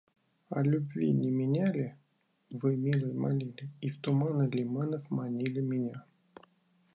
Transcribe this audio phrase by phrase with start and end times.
[0.49, 1.93] О любви не меня ли
[2.49, 6.03] вы, милый, молили, и в туманы лиманов манили меня?